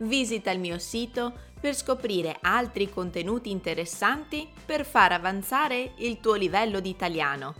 [0.00, 6.80] Visita il mio sito per scoprire altri contenuti interessanti per far avanzare il tuo livello
[6.80, 7.54] di italiano.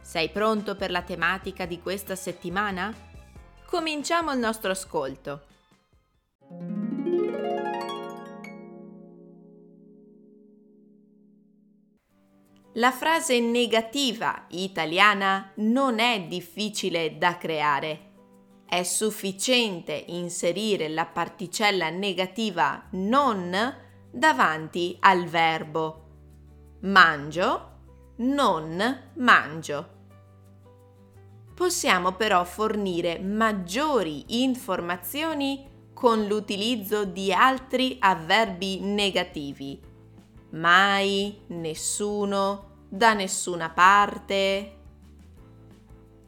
[0.00, 2.94] Sei pronto per la tematica di questa settimana?
[3.66, 5.46] Cominciamo il nostro ascolto.
[12.74, 18.09] La frase negativa italiana non è difficile da creare.
[18.70, 23.74] È sufficiente inserire la particella negativa non
[24.12, 26.04] davanti al verbo.
[26.82, 27.70] Mangio,
[28.18, 29.88] non mangio.
[31.52, 39.88] Possiamo però fornire maggiori informazioni con l'utilizzo di altri avverbi negativi
[40.50, 44.78] mai, nessuno, da nessuna parte,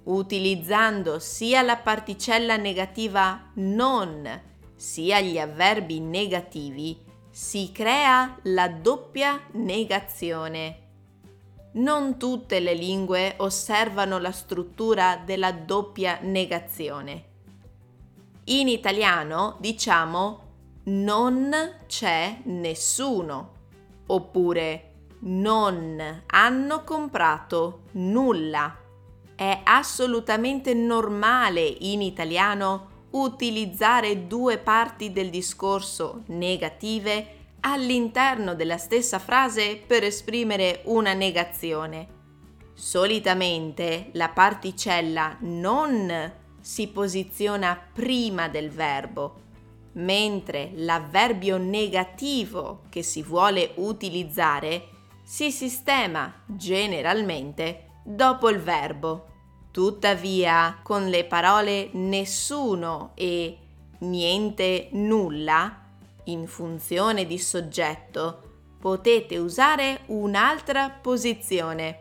[0.05, 4.41] utilizzando sia la particella negativa non
[4.75, 6.99] sia gli avverbi negativi,
[7.31, 10.79] si crea la doppia negazione.
[11.75, 17.31] Non tutte le lingue osservano la struttura della doppia negazione.
[18.45, 20.41] In italiano diciamo
[20.85, 21.55] non
[21.87, 23.53] c'è nessuno
[24.07, 28.82] oppure non hanno comprato nulla.
[29.43, 39.83] È assolutamente normale in italiano utilizzare due parti del discorso negative all'interno della stessa frase
[39.85, 42.07] per esprimere una negazione.
[42.73, 49.41] Solitamente la particella non si posiziona prima del verbo,
[49.95, 54.87] mentre l'avverbio negativo che si vuole utilizzare
[55.25, 59.31] si sistema generalmente dopo il verbo.
[59.73, 63.59] Tuttavia, con le parole nessuno e
[64.01, 65.81] niente nulla,
[66.25, 72.01] in funzione di soggetto, potete usare un'altra posizione.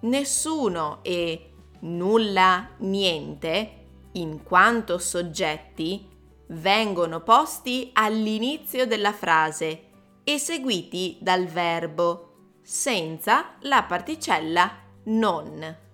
[0.00, 6.08] Nessuno e nulla niente, in quanto soggetti,
[6.48, 9.82] vengono posti all'inizio della frase
[10.24, 12.22] e seguiti dal verbo
[12.62, 14.72] senza la particella
[15.04, 15.84] non.